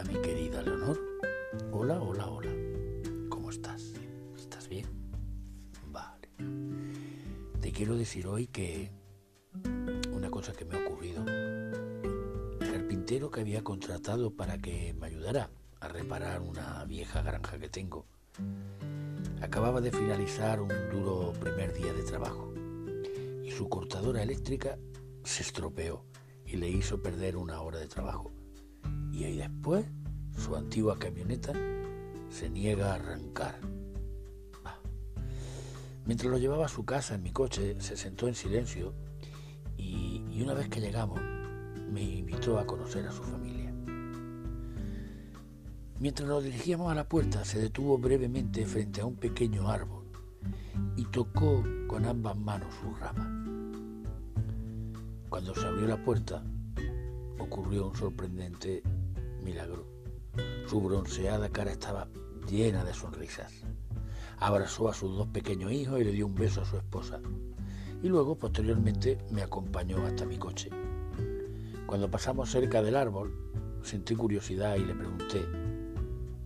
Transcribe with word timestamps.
Hola 0.00 0.12
mi 0.12 0.22
querida 0.22 0.62
Leonor. 0.62 0.98
Hola, 1.72 2.00
hola, 2.00 2.26
hola. 2.26 2.50
¿Cómo 3.28 3.50
estás? 3.50 3.92
¿Estás 4.34 4.66
bien? 4.66 4.86
Vale. 5.88 6.30
Te 7.60 7.70
quiero 7.70 7.98
decir 7.98 8.26
hoy 8.26 8.46
que 8.46 8.90
una 10.10 10.30
cosa 10.30 10.54
que 10.54 10.64
me 10.64 10.76
ha 10.76 10.86
ocurrido. 10.86 11.22
El 11.26 12.72
carpintero 12.72 13.30
que 13.30 13.42
había 13.42 13.62
contratado 13.62 14.34
para 14.34 14.56
que 14.56 14.94
me 14.94 15.08
ayudara 15.08 15.50
a 15.80 15.88
reparar 15.88 16.40
una 16.40 16.82
vieja 16.86 17.20
granja 17.20 17.58
que 17.58 17.68
tengo 17.68 18.06
acababa 19.42 19.82
de 19.82 19.90
finalizar 19.90 20.62
un 20.62 20.72
duro 20.90 21.34
primer 21.38 21.74
día 21.74 21.92
de 21.92 22.04
trabajo 22.04 22.54
y 23.44 23.50
su 23.50 23.68
cortadora 23.68 24.22
eléctrica 24.22 24.78
se 25.24 25.42
estropeó 25.42 26.06
y 26.46 26.56
le 26.56 26.70
hizo 26.70 27.02
perder 27.02 27.36
una 27.36 27.60
hora 27.60 27.78
de 27.78 27.86
trabajo 27.86 28.39
y 29.12 29.24
ahí 29.24 29.36
después 29.36 29.84
su 30.36 30.56
antigua 30.56 30.98
camioneta 30.98 31.52
se 32.28 32.48
niega 32.48 32.92
a 32.92 32.94
arrancar. 32.94 33.58
Mientras 36.06 36.30
lo 36.30 36.38
llevaba 36.38 36.66
a 36.66 36.68
su 36.68 36.84
casa 36.84 37.14
en 37.14 37.22
mi 37.22 37.30
coche, 37.30 37.80
se 37.80 37.96
sentó 37.96 38.26
en 38.26 38.34
silencio 38.34 38.94
y, 39.76 40.24
y 40.30 40.42
una 40.42 40.54
vez 40.54 40.68
que 40.68 40.80
llegamos 40.80 41.20
me 41.90 42.02
invitó 42.02 42.58
a 42.58 42.66
conocer 42.66 43.06
a 43.06 43.12
su 43.12 43.22
familia. 43.22 43.72
Mientras 45.98 46.26
nos 46.28 46.42
dirigíamos 46.42 46.90
a 46.90 46.94
la 46.94 47.08
puerta, 47.08 47.44
se 47.44 47.58
detuvo 47.58 47.98
brevemente 47.98 48.64
frente 48.64 49.02
a 49.02 49.06
un 49.06 49.16
pequeño 49.16 49.68
árbol 49.68 50.06
y 50.96 51.04
tocó 51.04 51.62
con 51.86 52.06
ambas 52.06 52.36
manos 52.36 52.74
su 52.80 52.94
rama. 52.94 53.36
Cuando 55.28 55.54
se 55.54 55.66
abrió 55.66 55.86
la 55.86 56.02
puerta, 56.02 56.42
ocurrió 57.40 57.88
un 57.88 57.96
sorprendente 57.96 58.82
milagro. 59.42 59.86
Su 60.66 60.80
bronceada 60.80 61.48
cara 61.48 61.72
estaba 61.72 62.08
llena 62.48 62.84
de 62.84 62.94
sonrisas. 62.94 63.52
Abrazó 64.38 64.88
a 64.88 64.94
sus 64.94 65.16
dos 65.16 65.28
pequeños 65.28 65.72
hijos 65.72 66.00
y 66.00 66.04
le 66.04 66.12
dio 66.12 66.26
un 66.26 66.34
beso 66.34 66.62
a 66.62 66.64
su 66.64 66.76
esposa. 66.76 67.20
Y 68.02 68.08
luego, 68.08 68.36
posteriormente, 68.36 69.18
me 69.30 69.42
acompañó 69.42 70.04
hasta 70.06 70.24
mi 70.24 70.38
coche. 70.38 70.70
Cuando 71.86 72.10
pasamos 72.10 72.50
cerca 72.50 72.82
del 72.82 72.96
árbol, 72.96 73.34
sentí 73.82 74.14
curiosidad 74.14 74.76
y 74.76 74.84
le 74.84 74.94
pregunté 74.94 75.44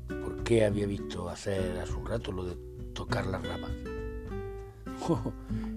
por 0.09 0.43
qué 0.43 0.65
había 0.65 0.87
visto 0.87 1.29
hacer 1.29 1.79
hace 1.79 1.93
un 1.93 2.07
rato 2.07 2.33
lo 2.33 2.45
de 2.45 2.57
tocar 2.93 3.27
las 3.27 3.47
ramas. 3.47 3.71
Oh, 5.07 5.33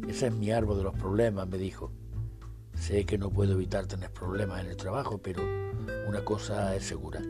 ese 0.07 0.27
es 0.27 0.33
mi 0.33 0.51
árbol 0.51 0.77
de 0.77 0.83
los 0.83 0.93
problemas, 0.93 1.49
me 1.49 1.57
dijo. 1.57 1.91
Sé 2.79 3.05
que 3.05 3.17
no 3.17 3.29
puedo 3.29 3.53
evitar 3.53 3.85
tener 3.87 4.11
problemas 4.11 4.61
en 4.61 4.67
el 4.67 4.77
trabajo, 4.77 5.17
pero 5.17 5.43
una 6.07 6.23
cosa 6.23 6.75
es 6.75 6.85
segura. 6.85 7.21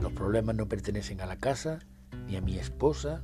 Los 0.00 0.12
problemas 0.12 0.54
no 0.54 0.68
pertenecen 0.68 1.20
a 1.20 1.26
la 1.26 1.38
casa, 1.38 1.78
ni 2.26 2.36
a 2.36 2.42
mi 2.42 2.58
esposa, 2.58 3.22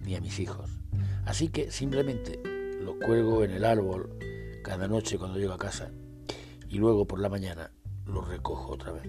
ni 0.00 0.14
a 0.14 0.20
mis 0.20 0.38
hijos. 0.38 0.78
Así 1.26 1.48
que 1.48 1.70
simplemente 1.70 2.40
los 2.80 2.96
cuelgo 3.04 3.44
en 3.44 3.50
el 3.50 3.64
árbol 3.64 4.18
cada 4.64 4.88
noche 4.88 5.18
cuando 5.18 5.38
llego 5.38 5.52
a 5.52 5.58
casa 5.58 5.90
y 6.68 6.78
luego 6.78 7.06
por 7.06 7.20
la 7.20 7.28
mañana 7.28 7.70
los 8.06 8.26
recojo 8.26 8.72
otra 8.72 8.92
vez. 8.92 9.08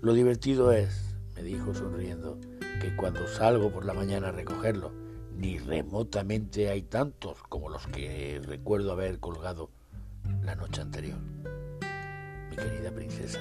Lo 0.00 0.14
divertido 0.14 0.72
es, 0.72 1.14
me 1.36 1.42
dijo 1.42 1.74
sonriendo, 1.74 2.40
que 2.80 2.96
cuando 2.96 3.26
salgo 3.28 3.70
por 3.70 3.84
la 3.84 3.94
mañana 3.94 4.28
a 4.28 4.32
recogerlos, 4.32 4.92
ni 5.36 5.58
remotamente 5.58 6.70
hay 6.70 6.82
tantos 6.82 7.42
como 7.48 7.68
los 7.68 7.86
que 7.86 8.40
recuerdo 8.44 8.92
haber 8.92 9.20
colgado 9.20 9.70
la 10.48 10.54
noche 10.54 10.80
anterior. 10.80 11.18
Mi 12.48 12.56
querida 12.56 12.90
princesa, 12.90 13.38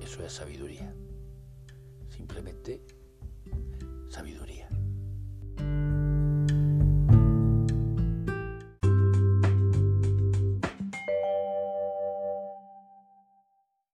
eso 0.00 0.24
es 0.24 0.32
sabiduría. 0.32 0.94
Simplemente 2.08 2.80
sabiduría. 4.08 4.68